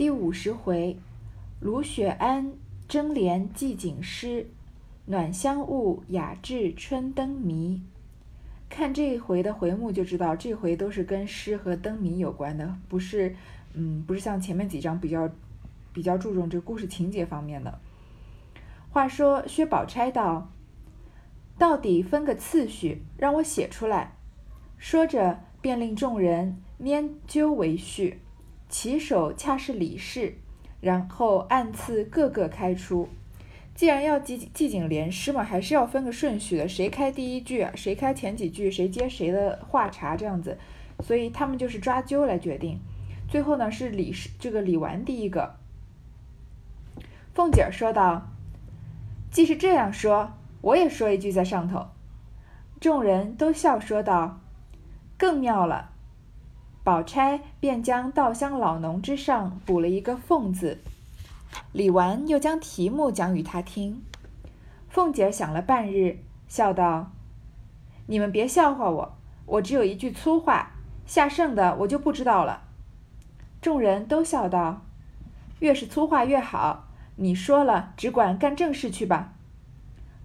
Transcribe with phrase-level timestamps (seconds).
[0.00, 0.96] 第五十回，
[1.60, 2.54] 卢雪庵
[2.88, 4.46] 争联寄景诗，
[5.04, 7.82] 暖香雾雅致春灯谜。
[8.70, 13.36] 看这一回的回目就知道，这回都是跟诗和灯谜有关的，不是，
[13.74, 15.30] 嗯，不是像前面几章比较
[15.92, 17.78] 比较注重这故事情节方面的。
[18.88, 20.50] 话说薛宝钗道
[21.60, 24.16] ：“到底分个次序，让我写出来。”
[24.80, 28.20] 说着，便令众人拈阄为序。
[28.70, 30.38] 起手恰是李氏，
[30.80, 33.08] 然后按次各个开出。
[33.74, 40.56] 既然要记记景联诗嘛，还是要分个顺序的，谁开第一句，谁开前几句，谁接谁的话茬这样子。
[41.00, 42.78] 所以他们就是抓阄来决定。
[43.28, 45.56] 最后呢，是李氏这个李纨第一个。
[47.34, 48.28] 凤姐说道
[49.32, 51.86] ：“既是这样说，我也说一句在上头。”
[52.80, 54.40] 众人都笑说道
[55.16, 55.89] ：“更妙了。”
[56.82, 60.78] 宝钗便将“稻香老农”之上补了一个“凤”字，
[61.72, 64.02] 李纨又将题目讲与他听。
[64.88, 67.12] 凤姐想了半日，笑道
[68.06, 70.72] ：“你们别笑话我，我只有一句粗话，
[71.04, 72.62] 下剩的我就不知道了。”
[73.60, 74.80] 众人都笑道
[75.60, 79.34] ：“越是粗话越好，你说了，只管干正事去吧。”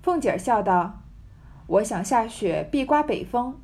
[0.02, 1.02] 凤姐笑道
[1.68, 3.60] ：“我想下雪必刮北风，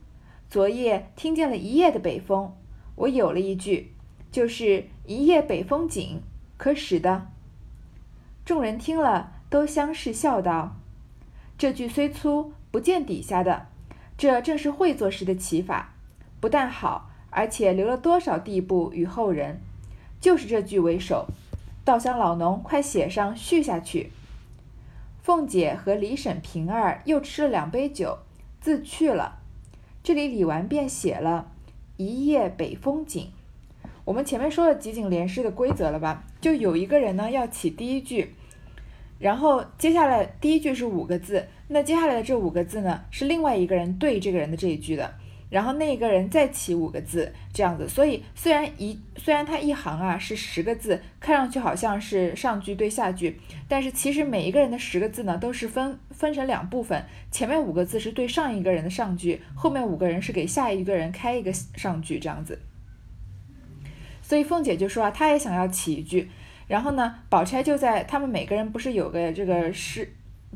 [0.50, 2.54] 昨夜听见了一夜的北风。”
[3.02, 3.94] 我有了一句，
[4.32, 6.22] 就是“一夜北风紧”，
[6.58, 7.28] 可使的。
[8.46, 10.76] 众人听了，都相视笑道
[11.58, 13.68] ：“这句虽粗，不见底下的，
[14.16, 15.96] 这正是会作时的起法，
[16.40, 19.60] 不但好，而且留了多少地步与后人。
[20.20, 21.26] 就是这句为首，
[21.84, 24.12] 稻香老农，快写上续下去。”
[25.24, 28.20] 凤姐和李婶、平儿又吃了两杯酒，
[28.60, 29.40] 自去了。
[30.04, 31.51] 这里李纨便写了。
[32.06, 33.28] 一夜北风紧，
[34.06, 36.24] 我们前面说了集景联诗的规则了吧？
[36.40, 38.34] 就有一个人呢要起第一句，
[39.20, 45.14] 然后接下来第一句是五个字，那接下来的这五个字呢是另外一个人对这个人的这一句的，
[45.52, 47.88] 然后那个人再起五个字这样子。
[47.88, 62.58] 所以虽然一虽然它一行啊是十个字，看上去好像是上句对下句，但是其实每一个人的十个字呢都是分分成两部分，前面五个字是对上一个人的上句，后面五个人是给下一个人开一个上句这样子。
[64.22, 66.30] 所以凤姐就说啊，她也想要起一句，
[66.68, 70.14] 然后呢，宝钗就在他们每个人不是有个这个诗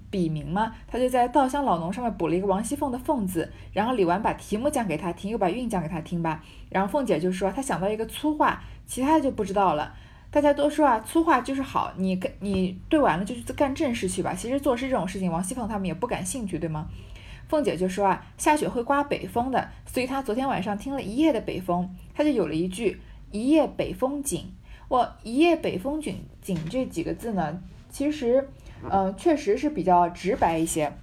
[0.10, 0.74] 笔名吗？
[0.88, 6.44] 他就在稻香老农上面补了一个王熙凤的凤字，然后李纨把题目讲给她听，又把韵讲给她听吧。
[6.70, 9.94] 然后凤姐就说她想到一个粗话，其他的就不知道了。
[10.32, 14.34] 大家都说啊，粗话就是好，你跟你对完了就去干正事去吧。
[14.34, 16.88] 其实做诗这种事情，王熙凤他们也不感兴趣，对吗？
[17.48, 23.00] 凤姐就说啊，下雪会刮北风的，所以她昨天晚上听了一夜的北风，她就有了一句。
[23.32, 24.54] 一夜北风紧，
[24.88, 28.50] 我一夜北风紧紧这几个字呢，其实，
[28.90, 30.94] 呃，确实是比较直白一些。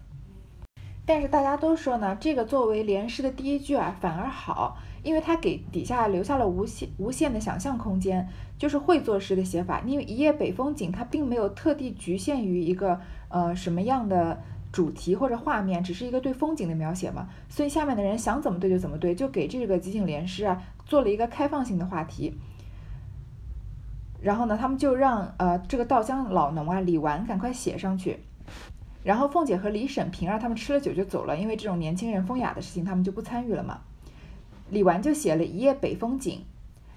[1.05, 9.83] 但是大家都说呢，这个作为连诗的第一句啊，反而好，因为它给底下留下了无限无限的想象空间，就是会作诗的写法。
[9.85, 14.41] 因为一夜北风紧，它并没有特地局限于一个呃什么样的
[14.71, 20.63] 主题或者画面，只是一个对风景的描写嘛，所以下面的人想怎么对就怎么对，就给这个即景联诗啊。
[20.87, 22.39] 做了一个开放性的话题，
[24.23, 28.21] 然后呢，他们就让呃这个稻香老农啊李纨赶快写上去，
[29.03, 33.81] 然后凤姐和李婶、平儿他们吃了酒就走了，因为这种年轻人风雅的事情他们就不参与了嘛。
[34.71, 36.45] 李纨就写了一夜北风紧，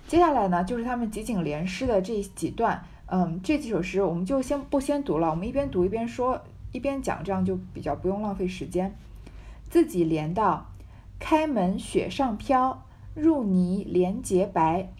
[0.08, 6.40] 接下来呢就是他们集景联诗的这几段，嗯，这几首诗我们就先不先读了，我们一边读一边说
[6.72, 8.96] 一边讲，这样就比较不用浪费时间。
[9.69, 10.68] 自己连到
[11.19, 12.84] 开门雪上飘。
[13.16, 14.91] 入泥莲洁白，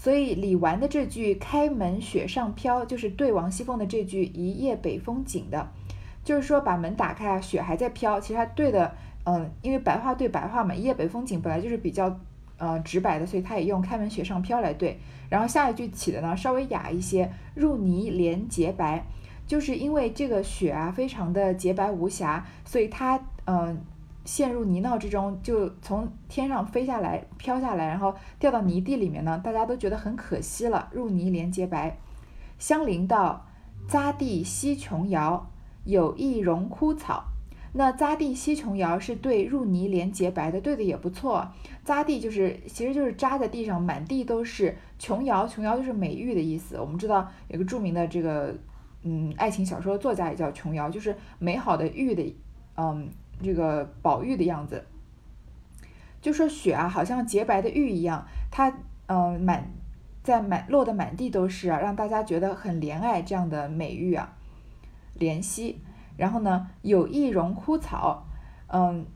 [0.00, 5.68] 所以李纨的这句“开门雪上飘”就是对王熙凤的这句“一夜北风紧”的，
[6.22, 8.20] 就是说把门打开啊，雪还在飘。
[8.20, 8.94] 其实他对的，
[9.24, 12.16] 嗯，因为白话对白话嘛，“一夜北风紧”本来就是比较
[12.58, 15.00] 呃直白的，所以他也用“开门雪上飘”来对。
[15.28, 19.04] 然后下一句起的呢稍微雅一些，“入泥莲洁白”，
[19.48, 23.84] 就是因为这个雪啊非常的洁白无瑕，所以它嗯。
[24.28, 29.40] 陷入泥淖之中，就从天上飞下来，飘下来，然后掉到泥地里面呢。
[29.42, 30.90] 大家都觉得很可惜了。
[30.92, 31.98] 入泥连洁白，
[32.58, 33.46] 香菱道
[33.88, 35.50] ：“匝地西琼瑶，
[35.84, 37.24] 有意容枯草。”
[37.72, 41.50] 那匝地西琼瑶是对入泥连洁白的，对的也不错。
[41.86, 46.78] 匝地就是其实就是扎在地上，满地都是琼瑶，琼瑶就是美玉的意思。
[46.78, 48.54] 我们知道有个著名的这个
[49.04, 52.36] 嗯爱情小说作家也叫琼瑶，就是美好的玉的
[52.76, 53.08] 嗯。
[53.42, 54.84] 这个宝玉的样子，
[56.20, 58.72] 就说雪啊，好像洁白的玉一样，它
[59.06, 59.70] 嗯满
[60.22, 64.36] 在满落的满地都是啊，让大家觉得很怜爱这样的美玉啊，
[65.18, 65.80] 怜惜。
[66.16, 68.26] 然后呢，有意荣枯草，
[68.66, 69.06] 嗯，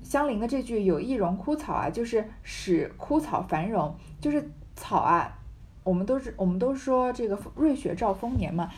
[0.00, 5.38] 相邻的这句有意荣枯草啊，就是使枯草繁荣，就是草啊，
[5.82, 8.70] 我们都是我们都说这个瑞雪兆丰年嘛，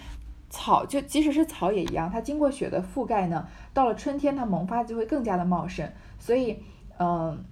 [0.50, 6.62] 草就即使是草也一样，它经过雪的覆盖呢，到了春天它萌发就会更加的茂盛，所以
[6.99, 7.43] 嗯，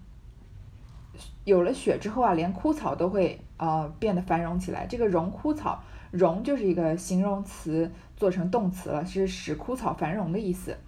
[1.45, 5.83] 有了雪之后啊，连枯草都会呃变得繁荣起来，这个荣枯草。
[6.11, 10.79] 荣就是一个形容词做成动词了，是使枯草繁荣的意思。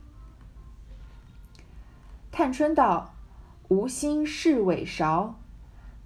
[2.32, 3.12] 探春道
[3.68, 5.34] ：“无心试尾勺，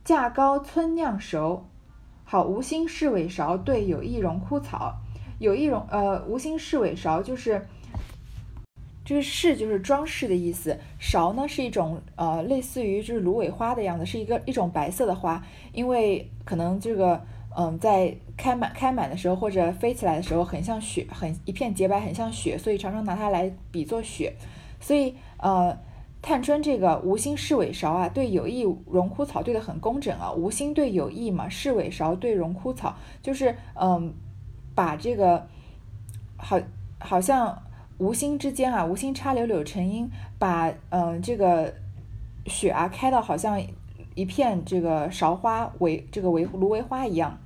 [0.03, 1.65] 架高村酿熟。”
[2.27, 4.97] 好，无心试尾勺对有意荣枯草，
[5.39, 7.67] 有意荣呃，无心试尾勺就是
[9.05, 17.21] 这个饰就是装饰的意思，勺呢是一种呃类似于就是芦苇花的样子，是一个一种白色的花，因为可能这个。
[17.57, 24.35] 嗯，在开满开满的时候，或者飞起来的时候，很像雪，很一片洁白，很像雪，所以常常拿它来比作雪。
[24.81, 25.79] 所以，呃，
[26.21, 30.33] 探春这个无心试尾勺啊，对有意荣枯草对的很工整啊。
[30.33, 34.13] 无心对有意嘛，试尾勺对荣枯草，就是嗯，
[34.75, 35.47] 把这个
[36.37, 36.59] 好，
[36.99, 37.63] 好像
[37.99, 41.73] 无心之间啊，无心插柳柳成荫，把嗯这个
[42.47, 43.63] 雪啊开到好像
[44.15, 47.39] 一片这个芍花为这个为芦苇花一样。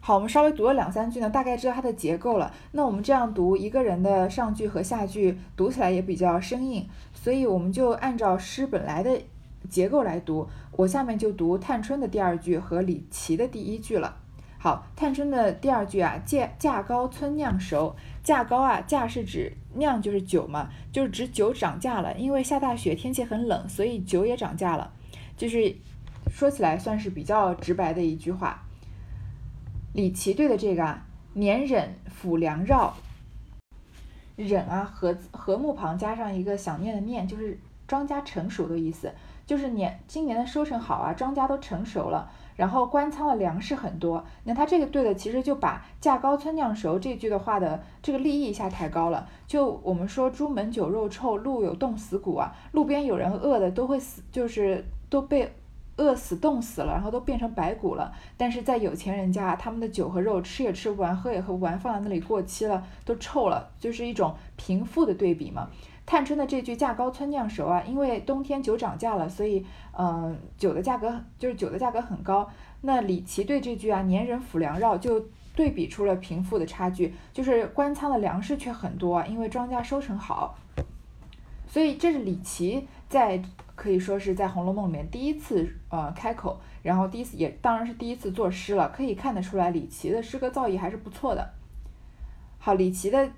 [0.00, 2.54] 好，我们稍微读了两三句呢，大概知道它的结构了。
[2.70, 9.20] 那我们这样读一个人的上句和下句，读起来也比较生硬，所以我们就按照诗本来的
[9.68, 10.48] 结构来读。
[10.72, 14.16] 我下面就读探春的第二句和李琦的第一句了。
[14.58, 22.16] 好，探春的第二句啊，价价高村酿熟，价高啊，价是指酿就是酒嘛，就是指酒涨价了。
[22.16, 24.92] 因为下大雪，天气很冷，所以酒也涨价了。
[25.36, 25.76] 就是
[26.30, 28.62] 说起来算是比较直白的一句话。
[29.92, 32.94] 李琦对的这个啊，年忍抚粮绕，
[34.36, 39.12] 忍啊，禾禾木旁加上一个想念的念，就是庄稼成熟的意思，
[39.46, 44.24] 就是年今年的收成好啊，庄稼都成熟了，然后官仓的粮食很多。
[44.44, 49.28] 那他这个对的，其实就把价高村酿熟这句的话的这个立意一下抬高了。
[49.46, 55.52] 就我们说朱门酒肉臭，路有冻死骨啊，路边有人饿的都会死，就是都被。
[55.98, 58.12] 饿死、冻死了，然后都变成白骨了。
[58.36, 65.70] 但是在有钱人家，他们的酒和肉吃也吃不完，喝也喝不完，放在那里过期了，都臭了，就是一种贫富的对比嘛。
[66.06, 72.48] 探春的这句“价高村酿熟”啊，因为冬天酒涨价了，所以嗯，酒的价格就是酒的价格很高。
[72.80, 75.20] 那李琦对这句啊“年人府粮绕”就
[75.54, 80.56] 对比出了贫富的差距，就是官仓的粮食却很多，啊因为庄稼收成好。
[81.66, 83.42] 所以这是李琦在。
[83.76, 91.46] 可以说是在《红楼梦》里面第一次呃开口，然后第一次也当然是第一次作诗了，可以看得出来李琦的诗歌造诣还是不错的。
[92.58, 93.28] 好，李琦的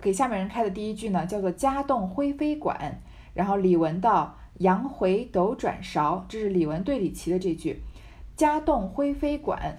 [0.00, 3.00] 给下面人开的第一句呢，叫做“家栋灰飞馆”，
[3.34, 7.80] 然后李文道“杨回斗转勺”，这是李文对李琦的这句
[8.36, 9.76] “家栋灰飞馆”，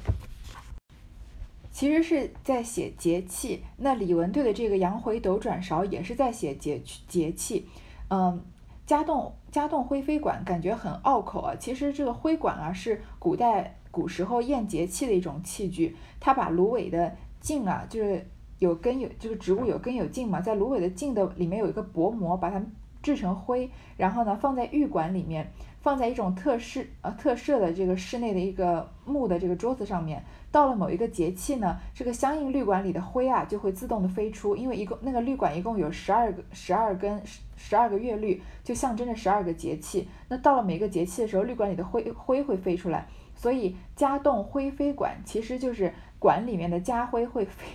[1.71, 3.63] 其实是在写节气。
[3.77, 7.67] 那李文对的这个“杨回斗转勺”也是在写节节气，
[8.09, 8.43] 嗯。
[8.85, 22.61] 家栋家栋灰飞馆感觉很拗口啊，其实这个灰馆啊是古代古时候验节气的一种器具，它把芦苇的茎啊，就是有根有这个植物有根有茎嘛，在芦苇的茎的里面有一个薄膜，把它
[23.01, 30.23] 制成灰，然后呢放在玉馆里面，放在一种特室呃特设的这个室内的一个木的这个桌子上面。
[30.51, 40.07] 到了某一个节气呢，这个相应绿管里的灰啊就会自动的飞出，因为一共那个绿管一共有十二个十二根十十二个月绿，就象征着十二个节气。
[40.29, 47.65] 那到了每个节气的时候，绿管里的灰灰会飞出来，所以家动灰飞管其实就是管里面的家灰会飞。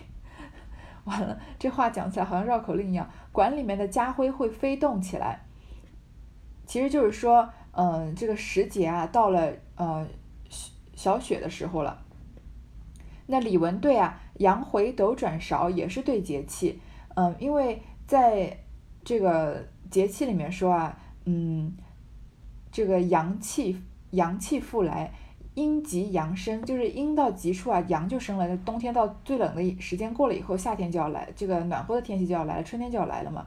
[1.05, 5.41] 完了，这话讲起来好像绕口令一样，管里面的家灰会飞动起来，
[6.67, 10.07] 其实就是说，嗯，这个时节啊到了呃
[10.95, 12.03] 小雪的时候了。
[13.27, 16.81] 那李文对啊，阳回斗转勺也是对节气，
[17.15, 18.59] 嗯，因为在
[19.05, 21.77] 这个节气里面说啊，嗯，
[22.73, 23.81] 这个阳气
[24.11, 25.13] 阳气复来，
[25.55, 28.57] 阴极阳生，就是阴到极处啊，阳就生了。
[28.59, 33.47] 冬天到最冷的时间过了以后，夏天就要来，这个暖和的天气就要来了，春天就要来了嘛。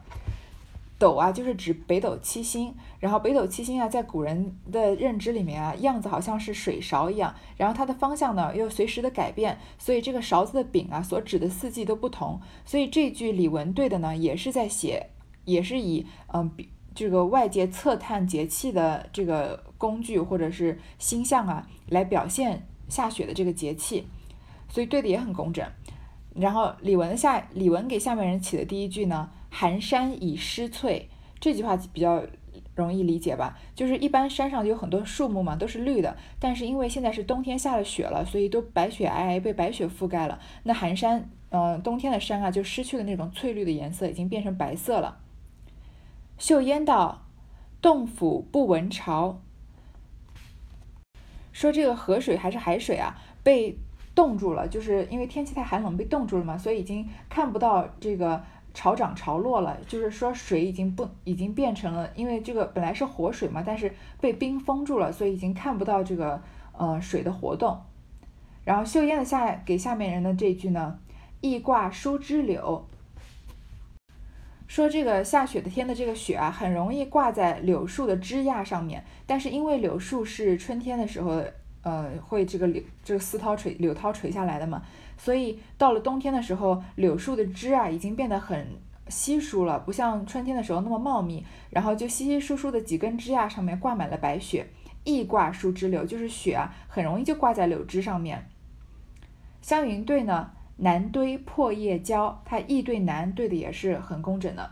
[0.99, 12.39] 斗啊，就是指北斗七星，然后北斗七星啊，在古人的认知里面啊，样子好像是水勺一样，然后它的方向呢又随时的改变，所以这个勺子的柄啊，所指的四季都不同。
[12.63, 15.09] 所以这句李文对的呢，也是在写，
[15.43, 24.07] 也是以嗯比这个外界测探节气的这个工具或者是星象啊，来表现下雪的这个节气，
[24.69, 25.65] 所以对的也很工整。
[26.35, 31.09] 然后李文的下李文给下面人起的第一句呢，寒山已失翠，
[31.39, 32.23] 这句话比较
[32.75, 33.57] 容易理解吧？
[33.75, 40.39] 就是一般山上有很多树木嘛，都是绿的，但是因为现在是冬天下了雪了，所以都白雪皑皑，被白雪覆盖了。
[40.63, 45.19] 那寒山，嗯，冬天的山啊，就失去了那种翠绿的颜色，已经变成白色了。
[46.37, 47.25] 秀烟道
[47.81, 49.39] ：“洞府不闻潮。”
[51.53, 53.77] 说这个河水还是海水啊，被
[54.15, 59.77] 冻住了，就是因为天气太寒冷被冻住了嘛，所以已经看不到这个潮涨潮落了。
[59.87, 66.41] 就是说水已经不已经变成了，因为这个本来是活水嘛，但是被冰封住了，所以已经看不到这个
[66.73, 67.81] 呃水的活动。
[68.65, 70.99] 然后秀烟的下给下面人的这句呢
[71.41, 72.87] ：“易挂疏枝柳。”
[74.73, 79.05] 说这个下雪的天的这个雪啊，很容易挂在柳树的枝桠上面。
[79.27, 81.43] 但是因为柳树是春天的时候，
[81.83, 84.81] 呃，会这个柳这个丝绦垂柳涛垂下来的嘛，
[85.15, 88.67] 所以到了冬天的时候，柳树的枝啊已经变得很
[89.09, 91.45] 稀疏了，不像春天的时候那么茂密。
[91.69, 94.65] 然后就稀稀疏疏的几根枝桠上面挂满了白雪，
[95.03, 98.49] 易挂树枝柳，就是雪啊，很容易就挂在柳枝上面。
[99.61, 100.49] 湘云对呢？
[100.77, 104.71] 难堆破叶胶，它易对难对的也是很工整的，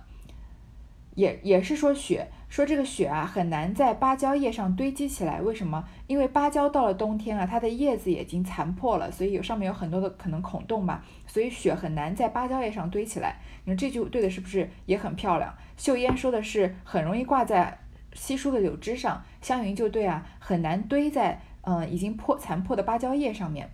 [1.16, 5.40] 也也是说雪，说这个雪啊很难在芭蕉叶上堆积起来。
[5.42, 5.88] 为什么？
[6.08, 13.38] 因为芭蕉到了冬天啊，它的叶子已经残破了，所以有上面有很多的可能孔洞嘛，所以雪很难在芭蕉叶上堆起来。
[13.64, 15.54] 你看这句对的是不是也很漂亮？
[15.78, 17.78] 秀烟说的是很容易挂在
[18.14, 23.70] 稀疏的柳枝上，湘云就对啊，很难堆在嗯已经破残破的芭蕉叶上面。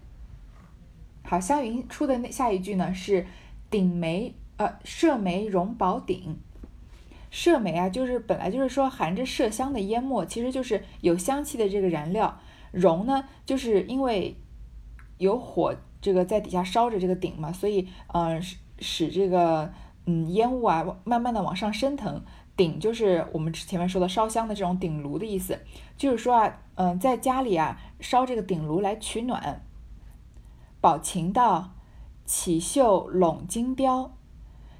[1.29, 3.27] 好，湘云出的那下一句呢是
[3.69, 6.39] 顶梅呃麝梅荣宝鼎，
[7.29, 12.39] 麝梅啊就是本来就是说含着麝香的烟墨，其实就是有香气的这个燃料。
[12.71, 14.37] 荣呢就是因为
[15.17, 19.73] 有火这个在底下烧着这个鼎嘛，所以呃使使这个
[20.05, 22.23] 嗯烟雾啊慢慢的往上升腾。
[22.55, 25.59] 鼎就是我们前面说的烧香的这种鼎炉的意思，
[25.97, 29.61] 就是说啊嗯在家里啊烧这个鼎炉来取暖。
[30.79, 31.71] 宝琴道
[32.23, 34.09] ：“起袖拢金貂，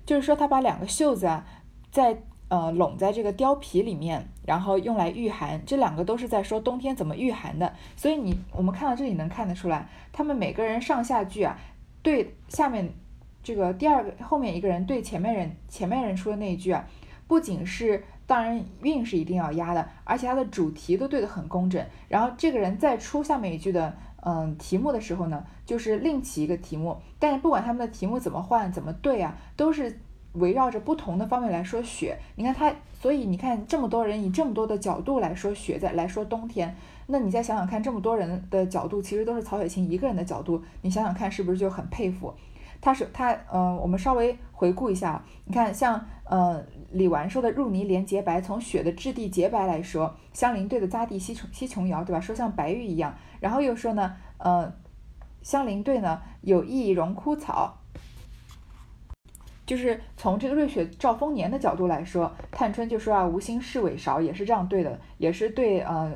[0.06, 1.46] 就是说他把两个袖子啊，
[1.92, 5.62] 在呃拢在这个貂皮里面，然后用来御寒。
[5.66, 7.74] 这两个都是在说冬天怎么御寒的。
[7.96, 11.58] 所以你我们看到这里能看得出来，他们每个人上下句啊，
[12.04, 12.94] 对下面
[13.42, 16.86] 这个第二个后面一个人对前面人前面人说的那一句啊，
[17.27, 21.84] 不仅是当然韵是一定要押的，而且它的主题都对得很工整。
[22.08, 30.00] 然后这个人再出下面一句的。”嗯，题目的时候呢，就是另起一个题目，但是不管他们的题目怎么换怎么对啊，都是
[30.34, 32.18] 围绕着不同的方面来说雪。
[32.36, 36.76] 你看他，所以你看这么多人以这么多的角度来说雪，在来说冬天，
[37.08, 42.34] 那你再想想看，这么多人的角度其实都是曹雪芹一个人的角度，你想想看是不是就很佩服？
[42.80, 52.20] 他是他，嗯，我们稍微回顾一下，你看像，嗯，李纨说的入泥连洁白，从雪的质地洁白来说，香菱对的匝地西琼西琼瑶，对吧？
[52.20, 53.16] 说像白玉一样。
[53.40, 54.74] 然后又说呢，呃，
[55.44, 57.78] 香菱对呢有意荣枯草，
[59.64, 66.12] 就是从这个瑞雪兆丰年的角度来说，探春就说啊无心事尾勺，也是这样对的，也是对呃，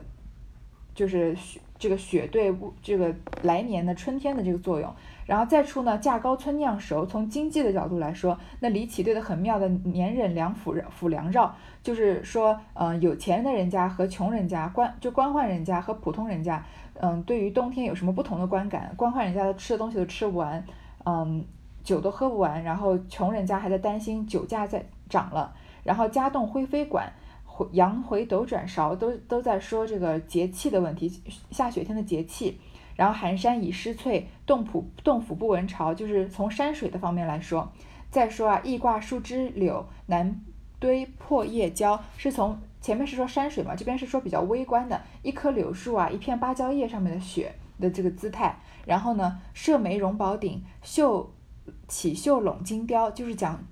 [0.96, 4.92] 就是雪这个雪对这个来年的春天的这个作用。
[5.26, 16.64] 然后再出呢价高村酿熟，从经济的角度来说，那李启对的很妙的年忍粮府府粮绕，就是说，嗯，有钱的人家和穷人家官就官宦人家和普通人家。
[17.04, 18.94] 嗯，对于冬天有什么不同的观感？
[18.96, 20.64] 官宦人家的吃的东西都吃不完，
[21.06, 21.44] 嗯，
[21.84, 25.52] 酒都喝不完，然后穷人家还在担心酒价在涨了，
[25.84, 27.12] 然后家栋灰飞馆，
[27.44, 31.10] 回羊回斗转勺，都都在说这个节气的问题，
[31.50, 32.60] 下雪天的节气。
[32.96, 37.72] 然后寒山已失翠，洞府洞府不闻潮，就是从山水的方面来说。
[38.10, 40.42] 再说啊，易挂树枝柳，难
[40.80, 42.60] 堆破叶胶，是从。
[42.82, 48.58] 前面是说山水嘛，这边是说比较微观的，一棵柳树啊，一片芭蕉叶上面的雪的这个姿态。
[48.88, 51.32] 然后呢，射梅荣宝鼎，绣
[51.88, 53.64] 起绣拢金貂，就是讲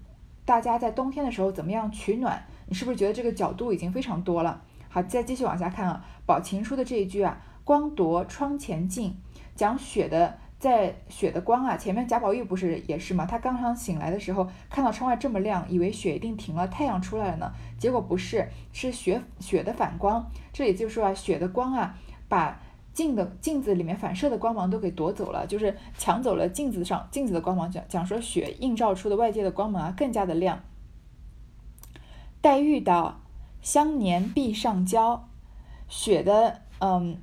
[0.46, 2.46] 大家在冬天的时候怎么样取暖。
[2.68, 4.62] 你是不是觉得这个角度已经非常多了？
[4.90, 9.16] 好，再继续往下看啊，宝琴书的这一句啊，光夺窗前镜，
[9.54, 10.40] 讲雪的。
[10.58, 13.28] 在雪的光啊，前面贾宝玉不是也是吗？
[13.28, 17.54] 他刚刚醒来的时候，看到窗外这么亮，以为雪一定停了，太阳出来了呢。
[17.78, 20.30] 结果不是，是雪雪的反光。
[20.52, 21.96] 这也就是说啊，雪的光啊，
[22.28, 22.60] 把
[22.92, 27.70] 镜的镜子里面反射的光芒都给夺走了，就是抢走了镜子上镜子的光芒。
[27.70, 30.62] 讲讲说雪映照出的外界的光芒啊，更加的亮。
[32.42, 33.22] 黛玉道
[33.62, 35.30] ：“香年壁上焦，
[35.88, 37.22] 雪的嗯，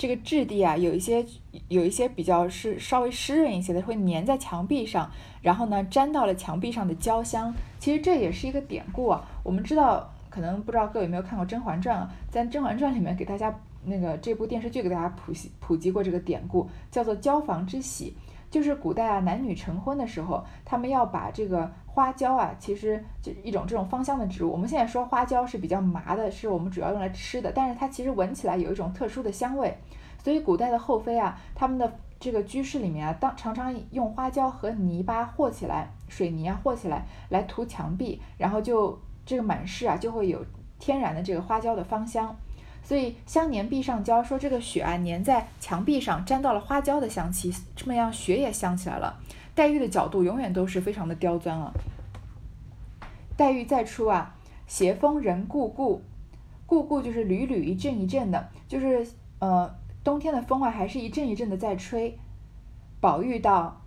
[0.00, 1.22] 这个质地啊，有一些
[1.68, 5.10] 有一些比较是稍微湿润一些的，会粘在墙壁上，
[5.42, 7.54] 然后呢粘到了墙壁上的焦香。
[7.78, 9.28] 其实这也是一个典故啊。
[9.42, 13.54] 我们知道，可能不知道各位有没有看过《甄嬛传》啊，在《甄嬛传》里面给大家
[13.84, 18.14] 那个这部电视剧给大家普及普及过这个典故，叫做焦房之喜。
[18.50, 24.50] 就是古代啊，男女成婚的时候，他们要把这个花椒啊，其实就一种这种芳香的植物。
[24.50, 29.76] 我们现在说花椒是比较麻的，是我们主要用来吃的，但是它其实闻起来有一种特殊的香味。
[30.22, 40.44] 所以古代的后妃啊，他们的这个居室里面啊，当常常用花椒和泥巴和起来，水泥啊和起来来涂墙壁，然后就这个满室啊就会有
[40.78, 42.36] 天然的这个花椒的芳香。
[42.90, 49.16] 所以香粘壁上胶，说这个雪啊粘在墙壁上，沾到了花椒的香气，这么样雪也香起来了。
[49.54, 51.72] 黛玉的角度永远都是非常的刁钻了。
[53.36, 54.34] 黛玉再出啊，
[54.66, 56.02] 斜风人故故，
[56.66, 59.06] 故故就是缕缕一阵一阵的，就是
[59.38, 62.18] 呃冬天的风啊，还是一阵一阵的在吹。
[63.00, 63.82] 宝玉道：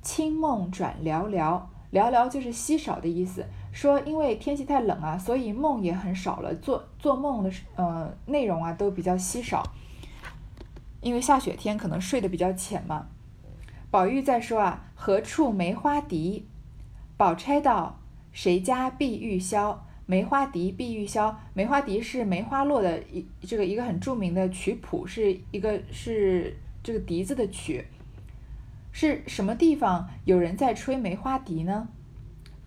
[0.00, 1.60] 清梦转寥寥，
[1.92, 3.44] 寥寥就是稀少的意思。
[3.78, 9.62] 说因为天气太冷啊，所以梦也很少了，做做梦的呃内容啊都比较稀少。
[11.00, 13.06] 因为下雪天可能睡得比较浅嘛。
[13.88, 16.44] 宝玉在说啊，何处梅花笛？
[17.16, 18.00] 宝钗道：
[18.32, 19.76] 谁家碧玉箫？
[20.06, 21.36] 梅花笛，碧玉箫。
[21.54, 27.86] 梅花笛是梅花落的一这个一个很著名的曲谱，是一个是这个笛子的曲。
[28.90, 31.86] 是什么地方有人在吹梅花笛呢？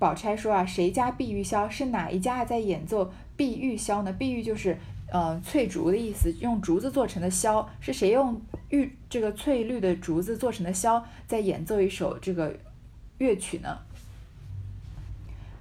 [0.02, 4.12] 宝钗说啊，谁家碧玉箫是哪一家在演奏碧玉箫呢？
[4.12, 4.76] 碧玉就是
[5.12, 12.58] 呃翠竹的意思，用竹子做成的箫，是谁用玉这个翠绿的竹子做成的箫在演奏一首这个
[13.20, 13.78] 乐曲呢？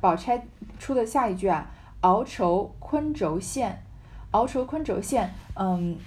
[0.00, 0.46] 宝钗
[0.78, 1.70] 出的下一句啊，
[2.00, 3.82] 熬愁昆轴线，
[4.30, 5.98] 熬愁昆轴线，嗯，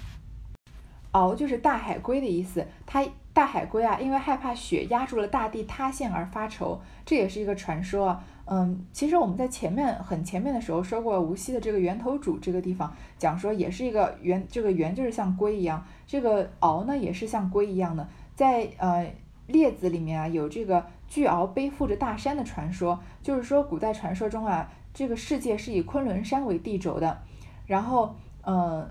[1.12, 3.06] 熬就是大海龟的意思，它。
[3.34, 8.20] 大海龟啊，因为害怕雪压住了大地塌陷而发愁，这也是一个传说。
[8.46, 18.08] 嗯，其实我们在前面很前面的时候说过，无锡的这个源头渚这个地方，讲说也是一个源，这个源就是像龟一样，这个鳌呢也是像龟一样的。
[18.36, 19.12] 在呃
[19.48, 27.18] 列子里面啊，有这个巨鳌背负着大山的传说，就是说古代传说中啊，这个世界是以昆仑山为地轴的，
[27.66, 28.16] 然后
[28.46, 28.88] 嗯。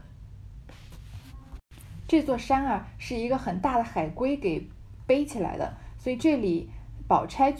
[2.12, 4.68] 这座山啊，是一个很大的海龟给
[5.06, 6.68] 背起来的，所以这里
[7.08, 7.54] 宝钗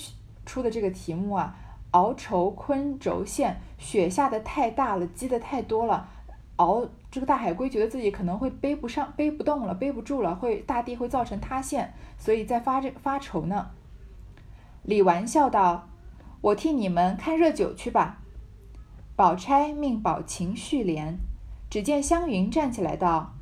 [0.44, 1.56] 出的这个题目啊，
[1.92, 6.06] 鳌愁昆轴线，雪下的太大了，积的太多了，
[6.58, 13.70] 鳌这个大海龟觉得自己可能会背不上，背不动了，背不住了，会大地会造成塌陷，所以在发这发愁呢。
[14.82, 15.88] 李纨笑道
[16.42, 18.20] ：“我替你们看热酒去吧。”
[19.16, 21.16] 宝钗命宝琴续帘，
[21.70, 23.32] 只见湘云站起来道。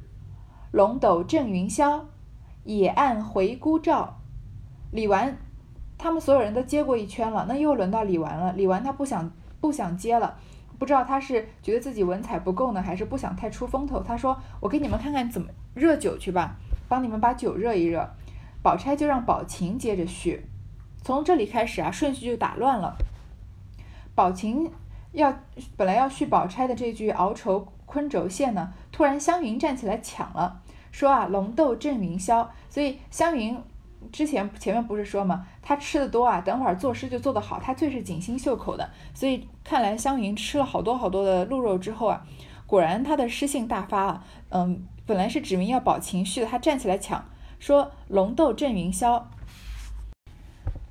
[0.72, 2.02] 龙斗震云霄，
[2.62, 4.18] 野岸回孤照。
[4.92, 5.36] 李纨
[5.98, 8.52] 他们所有人都接过一圈了，那又轮到李纨了。
[8.52, 10.38] 李纨他不想不想接了，
[10.78, 14.00] 不知道他是觉得自己文采不够呢，还是不想太出风头。
[14.00, 16.56] 他说：“我给你们看看怎么热酒去吧，
[16.88, 18.08] 帮你们把酒热一热。”
[18.62, 20.46] 宝钗就让宝琴接着续。
[21.02, 22.96] 从这里开始啊，顺序就打乱了。
[24.14, 24.70] 宝琴
[25.10, 25.34] 要
[25.76, 27.66] 本来要续宝钗的这句“熬愁”。
[27.90, 28.72] 昆轴线呢？
[28.92, 32.46] 突然湘云站起来抢了，说啊，龙斗震云霄。
[32.68, 33.60] 所以湘云
[34.12, 35.44] 之前前面不是说吗？
[35.60, 37.58] 他吃的多啊，等会儿作诗就做得好。
[37.58, 42.24] 他最是锦心绣口的，所以看来湘云吃了好多好多的鹿肉之后啊，
[42.64, 44.24] 果然他的诗性大发啊。
[44.50, 47.24] 嗯，本来是指明要保情绪的，他站起来抢，
[47.58, 49.24] 说龙斗震云霄。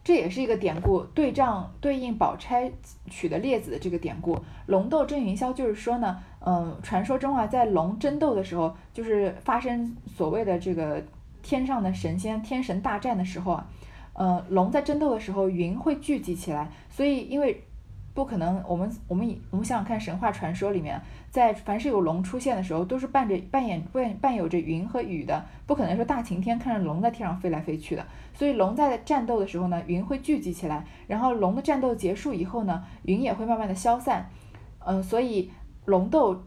[0.01, 2.71] 这也是一个典故，对仗对应宝钗
[3.12, 4.39] 取的列子的这个典故。
[4.65, 11.04] 龙斗震云霄，就是说呢，嗯，传说中啊，在龙争斗的时候，就是发生所谓的这个
[11.41, 13.67] 天上的神仙天神大战的时候啊，
[14.13, 17.63] 呃，龙在争斗的时候，云会聚集起来，所以因为。
[18.12, 20.99] 不可能，我们我们我们想想看，神话传说里面，
[21.30, 28.06] 在凡是有龙出现的时候，都是伴着扮演伴伴有着云和雨的，不可能说大晴天看着龙在天上飞来飞去的。
[28.34, 34.30] 所以龙在战斗的时候呢，云会聚集起来，然后龙的战斗结束以后呢，云也会慢慢的消散。
[34.80, 35.49] 嗯，所以
[35.89, 36.43] 龙斗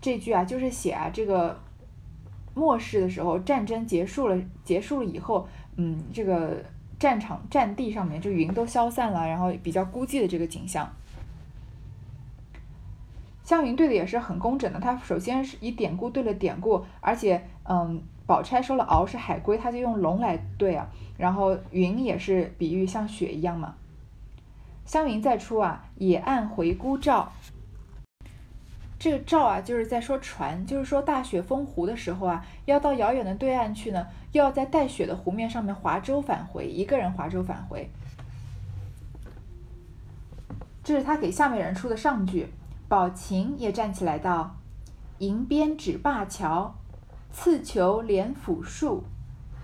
[0.00, 1.60] 这句啊，就是写啊这个
[2.54, 6.64] 末世的时候，战争结束了，结束了以后，嗯，这个。
[6.96, 10.90] 战场战地上面，就云都消散了，然后比较孤寂的这个景象。
[13.42, 23.74] 湘云对的也是很工整的，他首先是以典故对了典故，而且，嗯，宝钗说了鳌是海龟，他就用龙来对啊，然后云也是比喻像雪一样嘛。
[24.86, 27.32] 湘云再出啊，野岸回孤照。
[29.04, 37.90] 这个棹啊，就是在说船，就是说大雪封湖的时候啊，要到遥远的对岸去呢，又要在带雪的湖面上面划舟返回，一个人划舟返回。
[40.82, 42.48] 这是他给下面人出的上句。
[42.88, 44.56] 宝琴也站起来道
[45.20, 46.74] ：“迎边指灞桥，
[47.30, 49.04] 刺球连抚树。”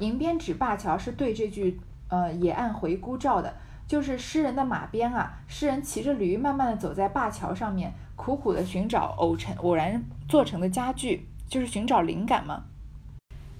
[0.00, 3.54] 迎边指灞桥是对这句呃“野岸回孤照”的，
[3.86, 12.64] 就是诗人的马鞭啊，诗人骑着驴慢慢的走在灞桥上面，苦苦的寻找偶成偶然做成的家具，就是寻找灵感嘛。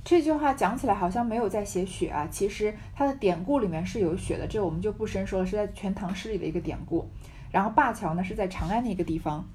[0.05, 7.09] 这句话讲起来好像没有在写雪啊，其实它的典故里面是有雪的，这我们就不深说了，是在《全唐诗》里的一个典故。
[7.51, 9.49] 然后灞桥呢是在长安的一个地方。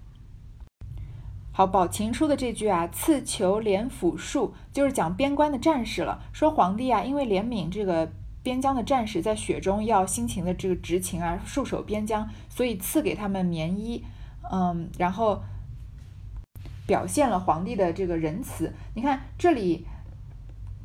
[1.51, 6.23] 好，宝琴出的这句啊，“刺裘连抚戍”就是讲边关的战士了。
[6.33, 14.03] 说皇帝啊，因为怜悯这个边疆的战士在雪中要辛勤的这个执勤啊，戍守边疆，所以赐给他们棉衣。
[14.51, 15.41] 嗯，然后
[16.87, 18.73] 表现了皇帝的这个仁慈。
[18.93, 19.85] 你看这里。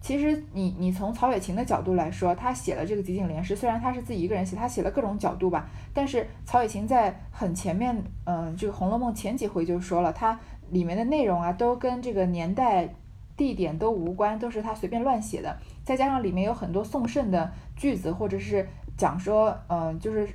[0.03, 12.95] 其实你你从曹雪芹的角度来说，他写了这个集锦联诗，虽然他是自己一个人写，他写了各种角度吧，但是曹雪芹在很前面，嗯，这个《红楼梦》前几回就说了，它里面的内容啊，都跟这个年代、
[13.37, 15.55] 地点都无关，都是他随便乱写的。
[15.85, 20.27] 再加上里面有很多宋盛的句子，或者是讲说，嗯，就是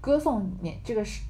[0.00, 1.22] 歌颂年这个时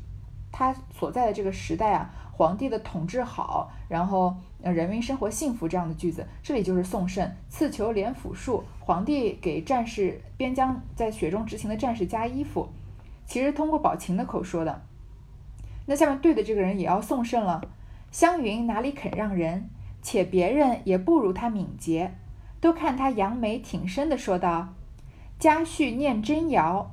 [0.52, 4.36] 他所在的这个时代啊，皇帝的统治好，然后。
[4.62, 12.68] 人民生活幸福这样的句子，这里就是宋盛赐求连抚树，皇帝给战士边疆在雪中执勤的战士加衣服，
[13.24, 14.82] 其实通过宝琴的口说的。
[15.86, 17.62] 那下面对的这个人也要宋盛了，
[18.12, 19.70] 湘云哪里肯让人，
[20.02, 22.12] 且别人也不如他敏捷，
[22.60, 24.74] 都看他扬眉挺身的说道
[25.40, 26.90] ：“家婿念真谣，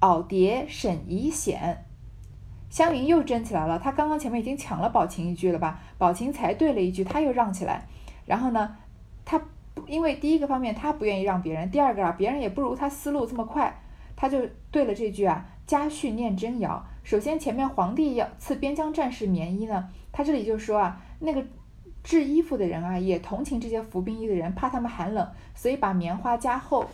[0.00, 1.86] 袄蝶审疑显。”
[2.74, 5.78] 湘云又争起来了，他刚刚前面已经抢了宝琴一句了吧？
[5.96, 7.86] 宝琴才对了一句，他又让起来。
[8.26, 8.76] 然后呢，
[9.24, 9.40] 他
[9.86, 13.80] 因为第一个方面他不愿意让别人，第二个啊，别人也不如他思路这么快，
[14.16, 14.40] 他就
[14.72, 16.84] 对了这句啊，家训念真谣。
[17.04, 21.44] 首先前面皇帝要赐边疆战士棉衣呢，他这里就说啊，那个
[22.02, 26.84] 制衣服的人啊，也同情这些服兵役的人，怕他们寒冷，所以把棉花加厚。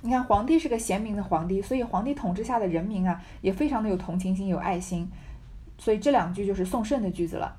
[0.00, 5.10] 你看，皇帝是个贤明的皇帝，所以皇帝统治下的人民啊，也非常的有同情心、有爱心，
[5.76, 7.56] 所以这两句就是宋盛的句子了。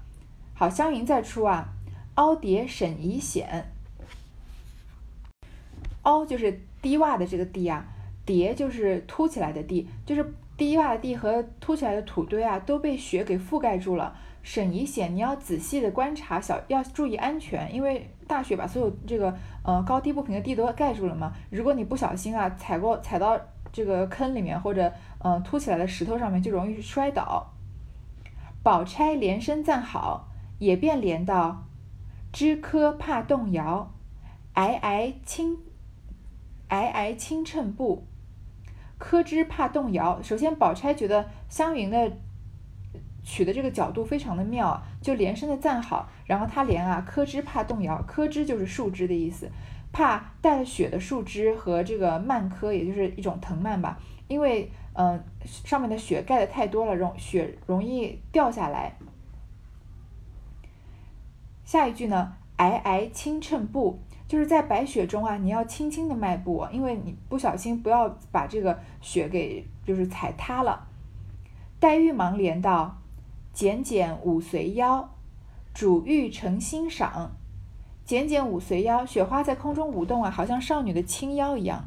[0.53, 1.69] 好，湘云再出啊，
[2.15, 3.71] 凹叠沈宜显。
[6.03, 7.85] 凹就是低洼的这个地啊，
[8.25, 14.15] 叠就是凸起来的地，就是低洼的地和凸起来的土堆啊，都被雪给覆盖住了。
[14.41, 21.33] 沈宜险，你要仔细的观察，小要注意安全，因为大雪把所有这个呃高低不平的地都盖住了嘛。
[21.49, 23.35] 如果你不小心啊，踩过踩到
[23.71, 27.51] 这个坑里面或者呃凸起来的石头上面，就容易摔倒。
[28.61, 30.27] 宝钗连声赞好，
[30.59, 31.63] 也便连道：
[32.31, 33.91] 知科怕动摇，
[34.53, 35.57] 皑皑轻
[36.69, 38.05] 皑皑轻称步。
[38.99, 42.11] 科之怕动摇，首先宝钗觉得湘云的。
[43.29, 49.47] 取的这个角度非常的妙，就连声的赞好，然后他连啊，柯枝怕动摇，柯枝就是树枝的意思，
[49.91, 58.97] 怕带了雪的树枝和这个蔓柯，也就是一种藤蔓吧，因为嗯上面的雪盖的太多了，容雪容易掉下来。
[61.63, 70.87] 下一句呢，皑皑轻称步，就是在白雪中啊，你要轻轻的迈步，因为你不小心不要把这个雪给就是踩塌了。
[71.79, 72.95] 黛玉忙连道。
[73.59, 75.17] 剪剪舞随腰，
[75.73, 77.35] 主玉成欣赏。
[78.05, 81.83] 剪剪舞随腰，雪花在空中舞动啊，好像少女的轻腰一样。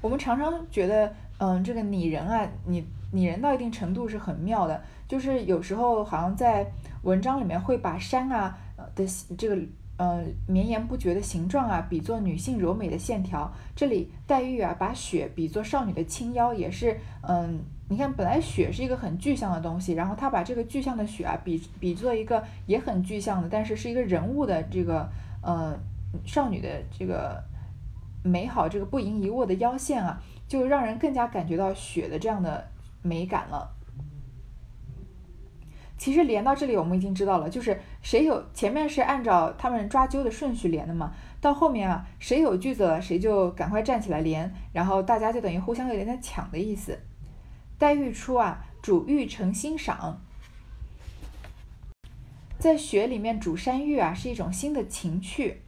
[0.00, 6.68] 我们常常觉得，嗯，这个拟人啊，拟拟人到一定程度是很妙的，就是有时候好像在
[7.02, 8.58] 文章里面会把山啊
[8.96, 9.06] 的
[9.38, 9.56] 这个。
[9.98, 13.50] 呃，绵延不绝的形状啊，比作女性柔美的线条。
[13.74, 25.08] 这里黛玉啊，把雪比作少女的轻腰，也是，嗯，你看，本来雪是一个很具象的东西，然后他把这个具象的雪啊，比比作一个也很具象的，但是是一个人物的这个，
[25.40, 25.78] 呃，
[26.24, 27.40] 少女的这个
[28.24, 32.66] 美好，这个不盈一握的腰线啊，就让人更加感觉到雪的这样的
[33.02, 33.72] 美感了。
[35.96, 46.98] 其实连到这里，我们已经知道了，就是谁有前面是按照他们抓阄的顺序连的嘛，到后面啊，谁有句子了，谁就赶快站起来连，然后大家就等于互相有点在抢的意思。
[47.78, 50.22] 黛玉出啊，煮玉成欣赏，
[52.58, 55.60] 在雪里面煮山芋啊，是一种新的情趣。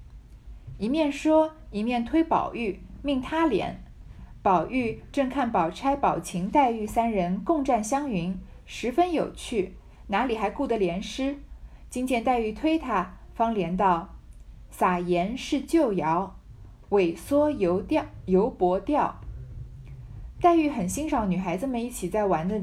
[0.78, 3.84] 一面说，一面推宝玉，命他连。
[4.40, 9.74] 宝玉正看宝钗、宝琴、黛玉三人共战湘云，十分有趣，
[10.06, 11.36] 哪里还顾得怜诗？
[11.90, 14.14] 今见黛玉推他，方怜道
[14.70, 16.38] ：“撒盐是旧谣，
[16.90, 19.20] 萎缩犹调犹薄调。”
[20.40, 22.60] 黛玉很欣赏女孩子们一起在玩的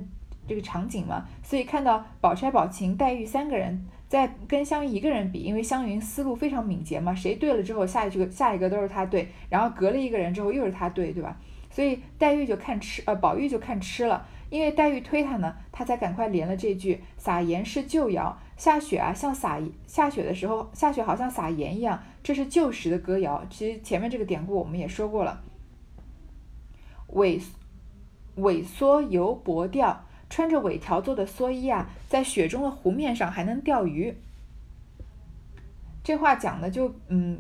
[0.48, 11.38] 这个场景嘛，所以看到宝钗、宝琴、黛玉三个人在跟湘云一个人比，因为湘云思路非常敏捷嘛，谁对了之后，下一句下一个都是他对，然后隔了一个人之后又是他对，对吧？
[11.70, 23.44] 所以黛玉就看吃，呃，宝玉就看吃了，因为黛玉推他呢，他才赶快连了这句“撒盐是旧谣”，下雪啊，像撒下雪的时候下雪好像撒盐一样，这是旧时的歌谣。
[23.50, 25.44] 其实前面这个典故我们也说过了，
[27.08, 27.42] 尾。
[28.38, 34.15] 萎缩犹薄钓，穿着尾条做的蓑衣啊，在雪中的湖面上还能钓鱼。
[36.04, 37.39] 这话讲的就嗯，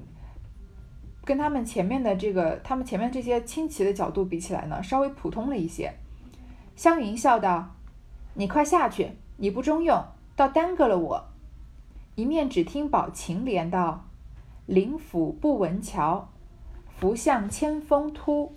[1.23, 5.93] 跟他们前面的这个，他们前面这些清奇的角度比起来呢，稍微普通了一些。
[6.75, 7.75] 湘云笑道
[8.33, 10.03] ：“你快下去，你不中用，
[10.35, 11.25] 倒耽搁了我。”
[12.15, 14.05] 一面只听宝琴连道
[14.65, 16.29] ：“灵府不闻桥，
[16.87, 18.53] 福向千峰突。”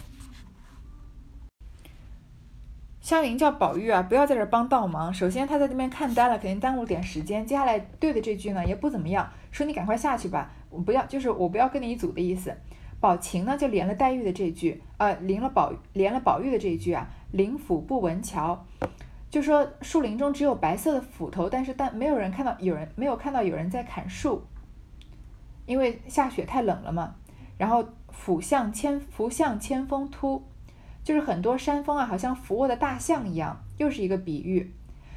[3.09, 5.15] 湘菱叫宝玉啊，不要在这帮倒忙。
[5.15, 7.47] 首先他在那边看呆了，肯定耽误点时间。
[7.47, 12.55] 接下来对的这句呢也不怎么样，说你赶快下去吧，我不要，就是我不要跟你一组的意思。
[13.01, 18.67] 宝琴呢就连了黛玉的这句，呃，连了宝连了宝玉的这句啊，林斧不闻桥，
[19.31, 24.43] 就说树林中只有白色的斧头，但是但没有人看到有人没有看到有人在砍树，
[25.65, 27.15] 因为下雪太冷了嘛。
[27.57, 30.43] 然后斧向千斧向千峰突。
[31.09, 34.75] 就是很多山峰啊，好像俯卧的大象一样，又是一个比喻。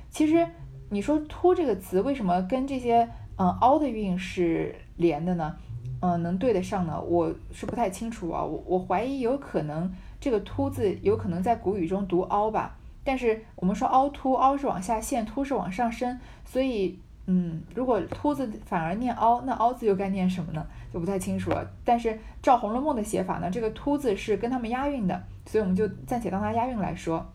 [0.10, 0.48] 其实
[0.90, 5.58] 你说“凸”这个词为什么跟这些嗯凹的韵是连的呢？
[6.00, 7.02] 嗯，能对得上呢？
[7.02, 8.42] 我是不太清楚啊。
[8.42, 12.78] 我我怀疑有可能这个“凸”字有可能在古语中读凹吧。
[13.04, 17.00] 但是我们说凹凸，凹是往下陷，凸是往上升，所以。
[17.28, 20.66] 嗯，如果秃字反而念凹，那凹字又该念什么呢？
[20.92, 21.66] 就不太清楚了。
[21.86, 27.32] 但是照《红楼梦》的写法呢，这个秃字是跟他们押韵的，所以我们就暂且当它押韵来说。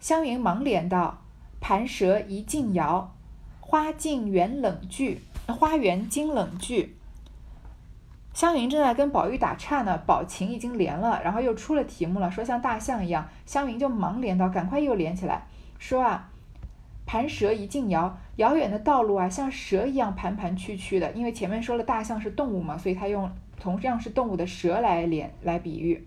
[0.00, 1.22] 湘云忙连道
[1.60, 3.14] ：“盘蛇一径摇，
[3.60, 6.96] 花径远冷句，花园惊冷句。”
[8.32, 15.46] 湘云正在跟宝玉打岔呢，宝琴已经连了，然后又出了题目了，说像大象一样，湘云就忙连到：“赶快又连起来，
[15.78, 16.30] 说啊。”
[17.06, 21.12] 盘蛇一径遥，遥远的道路啊，像蛇一样盘盘曲曲的。
[21.12, 26.06] 因为前面说了大象是动物嘛，所以他用同样是动物的蛇来连来比喻。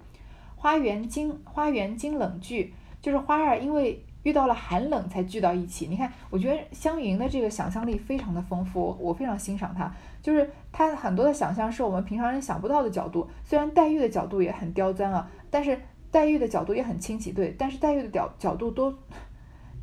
[0.55, 5.85] 花园经花园经冷聚，就是花儿因为遇到了寒冷才聚到一起。
[5.85, 9.93] 你看，我觉得湘云的这个想象力非常的丰富，我非常欣赏她。
[10.23, 13.29] 就是她很多的想象是我们平常人想不到的角度。
[13.45, 15.79] 虽然黛玉的角度也很刁钻啊，但是
[16.09, 17.55] 黛玉的角度也很清奇，对。
[17.57, 18.91] 但是黛玉的角角度都，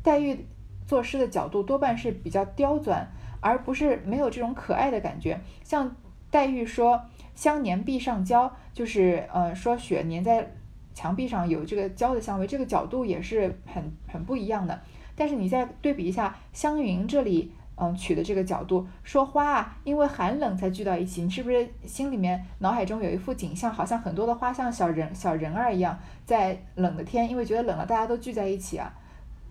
[0.03, 0.45] 黛玉。
[0.85, 3.07] 作诗的角度多半是比较刁钻，
[3.41, 5.39] 而不是没有这种可爱的感觉。
[5.63, 5.95] 像
[6.29, 7.01] 黛玉说
[7.35, 10.51] “香粘壁上胶”，就是呃说雪粘在
[10.93, 14.79] 墙壁上有这个胶的香味，这个角度也是很很不一样的。
[15.15, 28.93] 但是你再对比一下湘云这里嗯取的这个角度，说花啊，因为寒冷才聚到一起，你是不是心里面脑海中有一幅景象，好像很多的花像小人小人儿一样，在冷的天，因为觉得冷了，大家都聚在一起啊。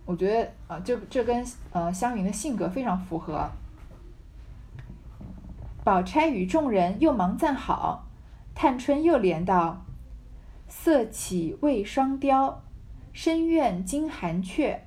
[0.06, 3.50] 我觉得啊，这这跟呃湘云的性格非常符合。
[5.82, 8.06] 宝钗与众人又忙赞好，
[8.54, 9.84] 探春又连道
[10.68, 12.62] ：“色起未双雕，
[13.12, 14.86] 深院惊寒雀。”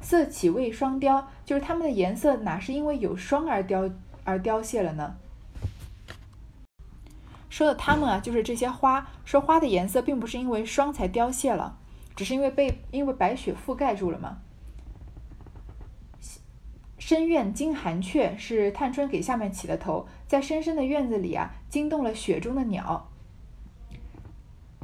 [0.00, 3.90] 色起未双雕，就是它们的颜色哪是因为有霜而凋
[4.24, 5.16] 而凋谢了呢？
[7.50, 9.08] 说的它们啊，就是这些花。
[9.24, 11.78] 说花的颜色并不是因为霜才凋谢了。
[12.18, 14.38] 只是因为被因为白雪覆盖住了嘛。
[16.98, 23.08] 深院惊寒雀是探春给下面起的头，在深深的院子里啊，惊动了雪中的鸟。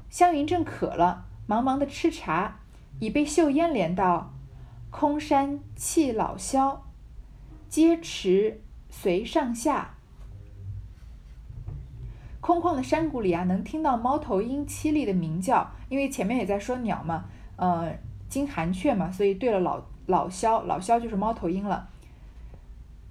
[0.09, 2.61] 湘云正渴了，忙忙的吃茶，
[3.01, 4.33] 已被秀烟连道
[4.93, 6.85] ：“空山气老萧，
[7.69, 9.94] 阶池随上下。”
[12.45, 17.25] 空旷的山谷里啊，能听到猫头鹰凄厉的鸣叫，因为前面也在说鸟嘛，
[17.57, 17.91] 呃，
[18.29, 21.89] 惊寒雀嘛，所以对了老老萧，老萧就是猫头鹰了。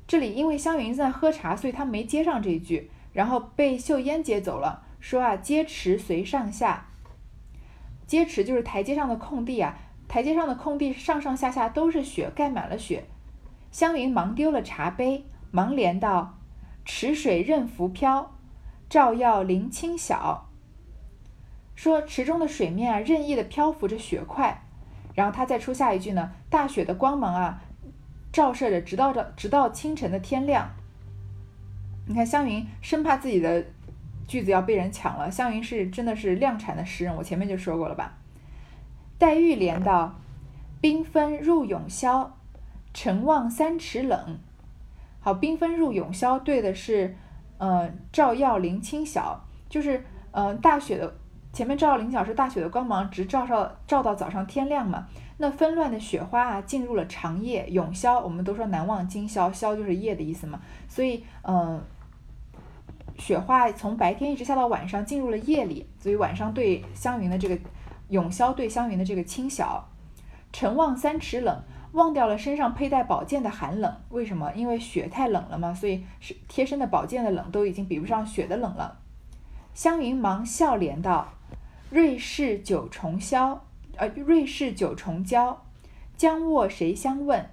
[0.05, 6.85] 这里因为湘云在喝茶，所以他没接上这一句，然后被秀烟接走了，说啊，阶池随上下，
[8.05, 9.75] 阶池就是台阶上的空地啊，
[10.07, 13.05] 台阶上的空地上上下下都是雪，盖满了雪。
[13.71, 16.37] 湘云忙丢了茶杯，忙连道
[16.85, 18.29] ：“池水任浮漂。”
[18.93, 20.51] 照耀林清晓，
[21.73, 24.61] 说池中的水面啊任意的漂浮着雪块，
[25.15, 27.63] 然后他再出下一句呢，大雪的光芒啊
[28.31, 30.69] 照射着，直到着直到清晨的天亮。
[32.05, 33.65] 你看湘云生怕自己的
[34.27, 38.15] 句子要被人抢了，湘云是真的是量产的诗人，我前面就说过了吧。
[39.17, 40.19] 黛玉连道
[40.79, 42.29] ：“缤纷入永霄，
[42.93, 44.37] 晨望三尺冷。”
[45.19, 47.17] 好，缤纷入永宵对的是，
[47.63, 51.15] 呃，照耀林清晓，就是呃大雪的
[51.53, 55.07] 前面照耀林晓是大雪的光芒直照照照到早上天亮嘛。
[55.37, 61.81] 那纷乱的雪花啊进入了长夜，永宵我们都说难忘今宵，宵就是夜的意思嘛，所以嗯。
[63.15, 67.55] 雪花从白天一直下到晚上，进入了夜里，所以晚上对湘云的这个
[68.09, 69.87] 永宵对湘云的这个清晓，
[70.51, 71.61] 晨望三尺冷，
[71.93, 73.95] 忘掉了身上佩戴宝剑的寒冷。
[74.09, 74.51] 为什么？
[74.53, 78.99] 因为雪太冷了嘛，所以是贴身的宝剑的冷都已经比不上雪的冷了。
[79.73, 81.33] 湘云忙笑脸道
[81.89, 83.57] ：“瑞士九重霄，
[83.95, 85.65] 呃，瑞士九重娇，
[86.15, 87.49] 将卧谁相问？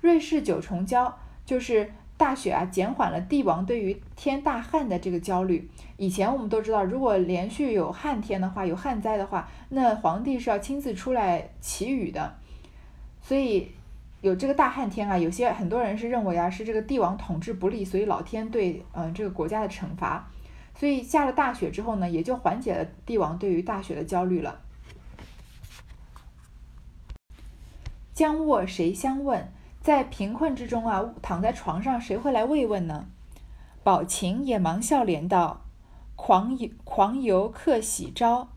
[0.00, 1.12] 瑞士九重霄
[1.46, 5.68] 就是。”大雪啊，减缓了帝王对于天大旱的这个焦虑。
[5.96, 12.36] 以前我们都知道，如果连续有旱天的话，有旱灾的话，那皇帝是要亲自出来祈雨的。
[13.26, 13.72] 所以
[14.20, 20.30] 有这个大旱天啊，有些很多人是认为啊，是这个帝王统治不力，所以老天对嗯这个国家的惩罚。
[20.74, 24.60] 所以下了大雪之后呢，也就缓解了帝王对于大雪的焦虑了。
[28.12, 29.50] 将卧谁相问？
[29.80, 33.06] 在贫困之中啊，躺在床上，谁会来慰问呢？
[33.82, 35.62] 宝琴也忙笑脸道
[36.16, 38.48] ：“狂游狂游客喜招，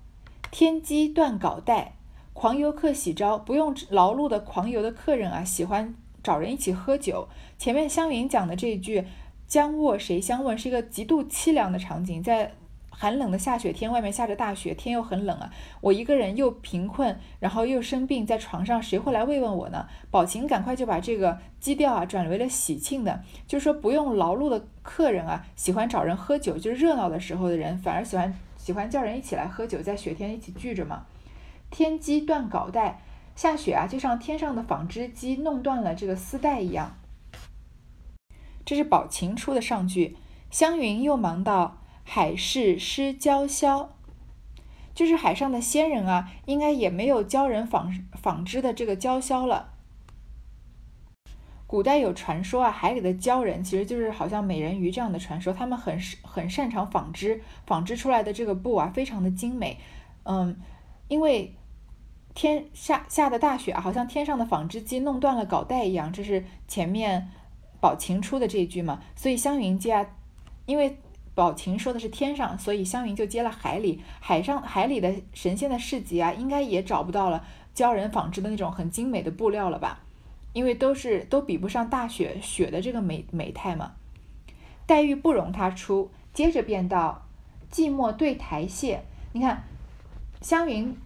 [0.52, 1.97] 天机断稿带。
[2.38, 7.28] 狂游客喜招，不用劳碌的狂游的客人啊，喜欢找人一起喝酒。
[7.58, 9.06] 前面湘云讲的这一句
[9.50, 12.52] ‘将卧谁相问’是一个极度凄凉的场景，在。”
[12.90, 15.52] 寒冷的下雪天，外面下着大雪，天又很冷啊！
[15.82, 19.88] 我一个人又贫困，然后又生病，在床上，谁会来慰问我呢？
[20.10, 31.06] 宝琴赶快就把这个基调啊转为了喜庆的，就是说不用劳碌的客人啊，喜欢找人喝酒，就是热闹的时候的人，反而喜欢喜欢叫人一起来喝酒，在雪天一起聚着嘛。
[31.70, 33.02] 天机断稿带，
[33.36, 36.98] 下雪啊，就像天上的纺织机弄断了这个丝带一样。
[38.66, 40.18] 这是宝琴出的上句，
[40.50, 41.78] 湘云又忙道。
[42.10, 43.90] 海市失教绡，
[44.96, 49.74] 就是海上的仙人啊，应该也没有鲛人纺纺织的这个教绡了。
[51.66, 59.78] 古代有传说啊，海里的鲛人其实就是好像美人鱼这样的传说，他们很很擅长纺织，纺织出来的这个布啊，非常的精美。
[60.24, 60.58] 嗯，
[61.10, 61.57] 因为
[62.38, 67.30] 天下下的大雪啊，好像天上的纺织机弄断了稿带一样，这是前面
[67.80, 70.06] 宝琴出的这句嘛，所以湘云接啊，
[70.68, 70.96] 因为。
[71.38, 74.02] 宝琴说的是天上，所以湘云就接了海里。
[74.20, 77.46] 海上海里的神仙的市集啊，应该也找不到了
[77.76, 80.00] 鲛人纺织的那种很精美的布料了吧？
[80.54, 83.92] 因为都是都比不上大雪雪的这个美美态嘛。
[84.88, 87.28] 黛玉不容他出，接着便道
[87.72, 88.98] ：“寂寞对台榭。”
[89.34, 89.64] 你看，
[90.42, 90.98] 湘云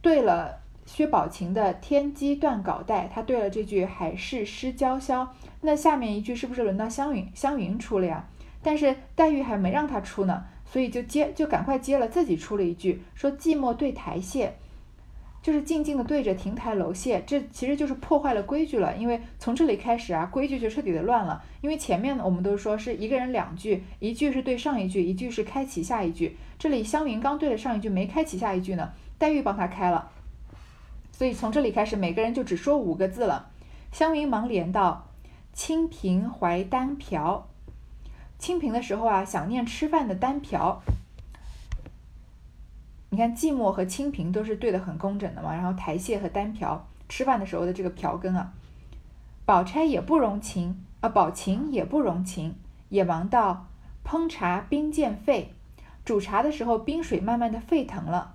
[0.00, 0.60] 对了
[0.94, 5.26] 薛宝琴的“天机断稿带”，他对了这句“海市失娇绡”，
[5.62, 8.28] 那下面一句是不是轮到湘云湘云出了呀？
[8.62, 14.50] 但是黛玉还没让他出呢，所以就接就赶快接了，自己出了一句说“寂寞对台榭”，
[15.42, 18.96] 就是静静的对着亭台楼榭，这其实就是破坏了规矩了。
[18.96, 21.42] 因为从这里开始啊，规矩就彻底的乱了。
[21.60, 26.36] 因为前面呢我们都说是一个人两句，一句是对上一句，一句是开启下一句。
[26.56, 30.12] 这里湘云刚对了上一句，没开启下一句呢，黛玉帮他开了，
[31.16, 33.48] 所以从这里开始，每个人就只说五个字了。
[33.92, 35.06] 湘云忙连道
[35.54, 37.46] ：“清平怀单瓢。”
[38.36, 40.82] 清贫的时候啊，想念吃饭的单瓢。
[43.10, 45.54] 你看寂寞和清贫都是对的很工整的嘛。
[45.54, 48.52] 然后台榭和单瓢，吃饭的时候的这个瓢羹啊。
[49.44, 52.56] 宝钗也不容情啊，宝琴也不容情，
[52.88, 53.68] 也忙道：
[54.04, 55.54] 烹茶冰渐沸，
[56.04, 58.34] 煮茶的时候冰水慢慢的沸腾了。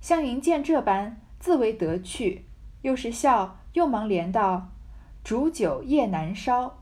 [0.00, 2.44] 湘云见这般，自为得趣，
[2.82, 4.68] 又是笑，又忙连道：
[5.24, 6.76] 煮酒夜难烧。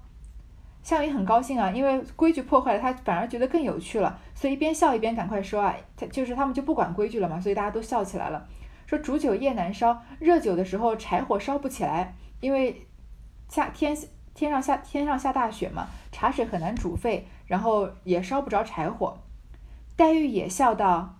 [0.82, 8.46] 项羽很高兴啊，因为规矩破坏了，他反而觉得更有趣了，所以一边笑一边赶快说啊，他就是他们就不管规矩了嘛，所以大家都笑起来了。
[8.86, 12.86] 说煮酒夜难烧，热酒的时候柴火烧不起来，因为
[13.48, 13.96] 下天
[14.34, 19.18] 天上下天上下大雪嘛，茶水很难煮沸，然后也烧不着柴火。
[19.94, 21.16] 黛玉也笑道：“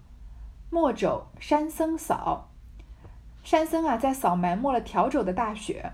[0.70, 2.48] 墨肘山僧扫，
[3.49, 5.93] 山僧啊在扫埋没了条帚的大雪。”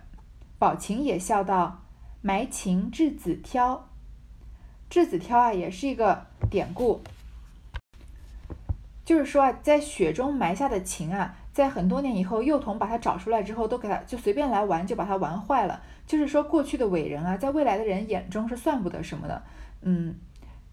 [0.59, 1.83] 宝琴也笑道。
[2.21, 3.91] 埋情稚子挑，
[4.91, 7.01] 稚子挑啊，也是一个典故。
[9.05, 15.81] 就是说啊，在雪中埋下的情啊，在很多年以后，幼童把它找出来之后，都给他就随便来玩，就把它玩坏了。
[16.09, 19.41] 就是说，过去的伟人啊，在未来的人眼中是算不得什么的。
[19.83, 20.17] 嗯，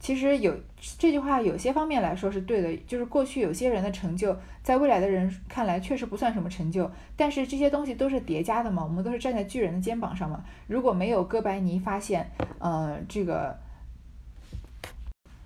[0.02, 0.54] 其实有
[0.98, 6.90] 这句话，有些方面来说是对的，就是过去有些人的成就，在未来的人看来确实不算什么成就。
[7.16, 10.44] 但是这些东西都是叠加的嘛，我们都是站在巨人的肩膀上嘛。
[10.68, 13.56] 如果没有哥白尼发现，呃，这个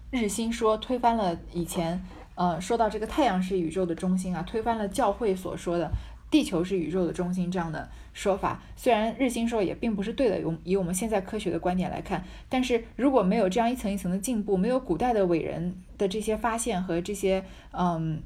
[0.09, 2.01] 日心说推翻了以前。
[2.37, 5.89] 呃，说到这个太阳是宇宙的中心啊，推翻了教会所说的
[6.35, 8.61] 地球是宇宙的中心这样的说法。
[8.75, 18.21] 虽然日心说也并不是对的，用以我们现在科学的观点来看，但是如果没有这样一层一层的进步，没有古代的伟人的这些发现和这些嗯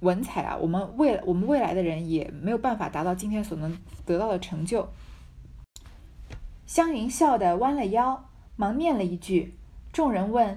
[0.00, 4.88] 文采啊，我们未我们未来的人也没有办法达到今天所能得到的成就。
[6.64, 9.58] 湘云笑得弯了腰，忙念了一句，
[9.92, 10.56] 众人问：“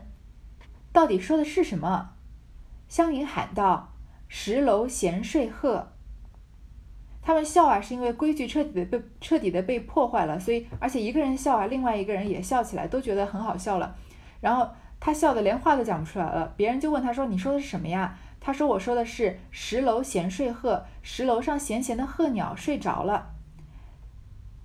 [0.94, 2.12] 到底说的是什么？”
[2.88, 3.92] 湘云喊道
[4.30, 5.90] ：“十楼闲睡鹤。”
[7.26, 13.96] 他们笑啊，是因为规矩彻底的被彻底的被破坏了，所以而且一个人笑啊，另外一个人也笑起来，都觉得很好笑了。
[14.42, 14.70] 然后
[15.00, 16.54] 他笑得连话都讲不出来了。
[16.56, 23.32] 别人就问他说：“你说的是什么呀？”他说：“我说的是十楼闲睡鹤，十楼上闲闲的鹤鸟睡着了。”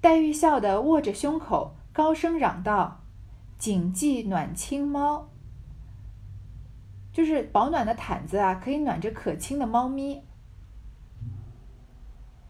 [0.02, 3.00] 黛玉笑得握着胸口，高声嚷道
[3.56, 5.30] ：“谨记暖青猫。”
[7.11, 10.22] 就是保暖的毯子啊，可以暖着可亲的猫咪。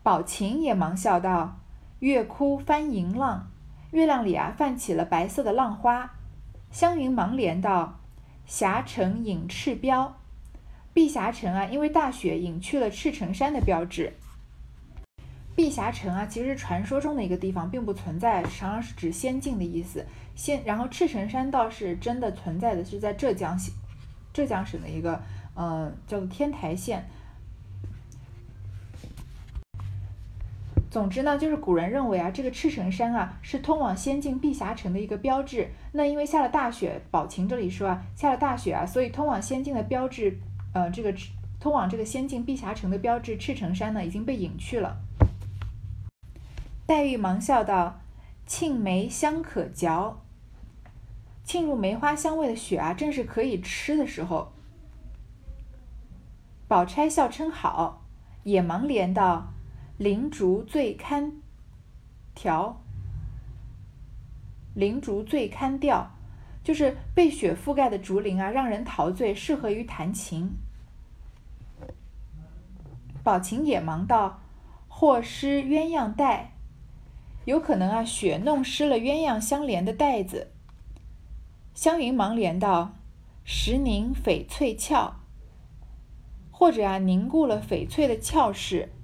[0.02, 1.58] 宝琴也忙笑道
[2.00, 3.50] ：“月窟翻银浪，
[3.90, 6.12] 月亮里啊泛起了白色的浪花。”
[6.72, 8.00] 湘云忙连道
[8.46, 10.16] ：“霞城隐赤标，
[10.94, 14.14] 碧霞城啊，因为大雪隐去了赤城山的标志。
[15.54, 20.06] 碧霞城啊，其实传说中的一个地方，并不存在，常常是指仙境的意思。
[20.34, 23.58] 仙，然后赤城山倒是真的存在的，是在浙江。”
[24.32, 25.20] 浙江省的一个
[25.54, 27.06] 呃叫做天台县。
[30.90, 35.68] 总之呢，就是古人认为啊，这个赤城山啊是通往仙境碧霞城的一个标志。
[35.92, 40.36] 那因为下了大雪，宝琴这里说啊，下了大雪啊，所以通往仙境的标志，
[40.74, 41.14] 呃，这个
[41.60, 44.96] 通往这个仙境碧霞城的标志赤城山呢已经被隐去了。
[46.86, 48.00] 黛玉忙笑道
[48.48, 50.20] ：“沁梅香可嚼。”
[51.46, 54.50] 沁入梅花香味的雪啊，正是可以吃的时候。
[56.66, 58.02] 宝钗笑称好，
[58.42, 59.52] 也忙连道
[60.00, 61.30] ：“灵竹最堪
[62.34, 62.80] 调，
[64.74, 66.12] 灵竹最堪调，
[66.64, 70.52] 就是被雪覆盖的竹林啊，让人陶醉，适合于弹琴。”
[73.22, 74.40] 宝琴也忙道
[74.88, 76.52] ：“或湿鸳鸯带，
[77.44, 80.50] 有可能啊，雪弄湿了鸳鸯相连的带子。”
[81.76, 82.94] 湘云忙连道
[83.44, 85.16] ：“时凝翡翠俏，
[86.50, 88.94] 或者啊，凝固了翡翠的俏势。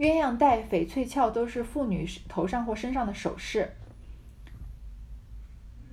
[0.00, 3.76] 鸳鸯带、翡翠翘都是妇女头上或身上的首饰。”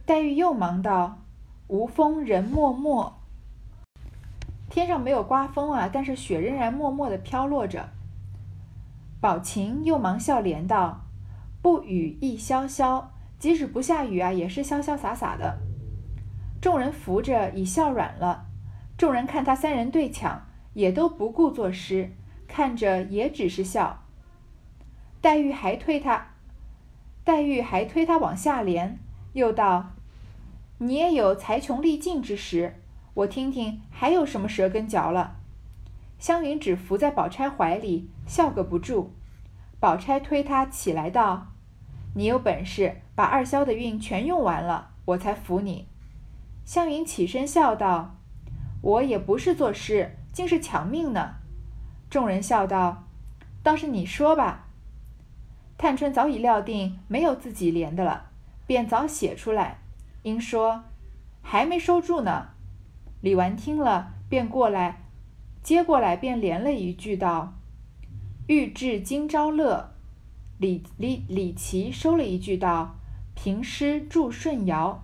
[0.07, 1.23] 黛玉又忙道
[1.67, 3.19] ：“无风人默默，
[4.69, 7.89] 天上没有刮风啊，但是雪仍然默默的飘落着。”
[9.19, 11.01] 宝琴又忙笑连道
[11.61, 13.03] ：“不雨亦潇潇，
[13.37, 15.57] 即使不下雨啊，也是潇潇洒洒的。”
[16.61, 18.45] 众人扶着，已笑软了。
[18.97, 22.13] 众人看他三人对抢，也都不顾作诗，
[22.47, 24.03] 看着也只是笑。
[25.21, 26.27] 黛玉还推他，
[27.23, 28.99] 黛玉还推他往下连，
[29.33, 29.91] 又道
[30.79, 32.81] ：“你也有才穷力尽之时，
[33.13, 35.35] 我听听还有什么舌根嚼了。”
[36.19, 39.13] 湘云只伏在宝钗怀里，笑个不住。
[39.79, 41.47] 宝钗推他起来道
[42.15, 45.87] ：“你有本事把二萧的运全用完了，我才服你。”
[46.65, 48.15] 湘云起身笑道
[48.81, 51.35] ：“我也不是作诗，竟是抢命呢。”
[52.09, 53.03] 众人笑道
[53.61, 54.67] ：“倒是你说吧。”
[55.77, 58.29] 探春早已料定没有自己连的了，
[58.65, 59.79] 便早写出来。
[60.23, 60.83] 因说
[61.41, 62.49] ：“还没收住呢。”
[63.21, 65.03] 李纨听了，便过来
[65.61, 67.53] 接过来，便连了一句道
[68.47, 69.91] ：“欲至今朝乐。”
[70.59, 72.95] 李李李琦收了一句道
[73.35, 75.03] ：“平诗祝顺尧。”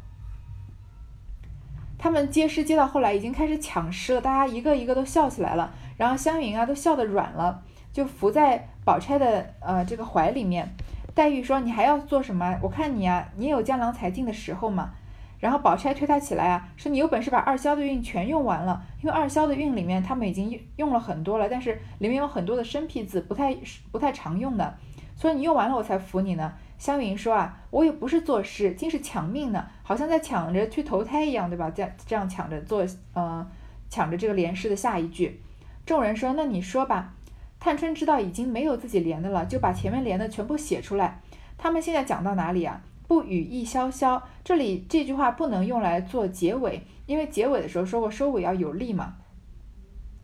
[2.03, 10.69] 他们接诗接到后来已经开始抢诗了，大家一个一个都笑起来了，然后湘云啊都笑得软了，就伏在宝钗的呃这个怀里面。
[11.15, 12.59] 黛玉说：“你还要做什么？
[12.61, 14.91] 我看你啊，你也有江郎才尽的时候嘛。”
[15.39, 23.55] 然后宝钗推他起来啊，说：“你有本事把二萧的韵全用完了，因为二萧的韵里面他们已经用了很多了，但是里面有很多的生僻字，不太
[23.93, 24.75] 不太常用的，
[25.15, 26.51] 所以你用完了我才服你呢。”
[26.83, 31.69] 湘云说啊，我也不是作诗，竟是抢命呢，好像在抢着去投胎一样，对吧？
[31.69, 33.49] 这样这样抢着做，呃，
[33.89, 35.39] 抢着这个连诗的下一句。
[35.85, 37.13] 众人说：“那你说吧。”
[37.57, 41.21] 探春知道已经没有自己连的了，就把前面连的全部写出来。
[41.57, 42.81] 他们现在讲到哪里啊？
[43.07, 49.13] 不语意潇潇，这里这句话不能用来做结尾，因为结尾的时候说过收尾要有力嘛。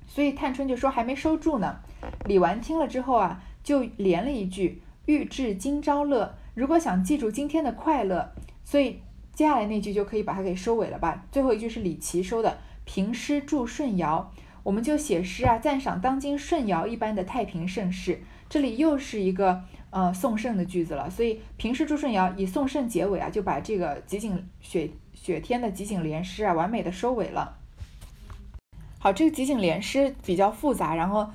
[0.05, 1.77] 所以探春就说还没收住呢。
[2.25, 8.31] 李纨听了之后啊，就连了一句：“欲至今朝乐。”如果想记住今天的快乐，
[8.63, 8.99] 所以
[9.33, 11.25] 接下来那句就可以把它给收尾了吧。
[11.31, 14.31] 最后一句是李琦收的：“平诗祝舜尧。”
[14.61, 18.21] 我们就写诗啊，赞赏当今舜尧一般的太平盛世。
[18.49, 27.57] 这里又是一个呃宋圣的句子了，所以平诗祝舜尧以宋圣结尾啊，就把这个集锦雪雪天的集锦联诗啊，完美的收尾了。
[28.99, 31.29] 好，这个集锦联诗比较复杂，然后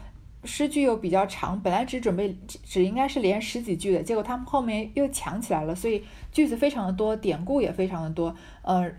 [0.45, 8.35] 诗句又比较长，本来只准备只应该是连十几句的，结果他们后面又抢起来了，所以句子非常的多，典故也非常的多。
[8.63, 8.91] 呃，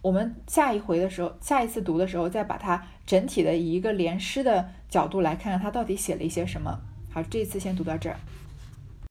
[0.00, 6.80] 我们下一回的时候，下一次读的时候，再把它整体的以一个连诗的角度来看看它到底写了一些什么。
[7.10, 8.16] 好，这次先读到这儿。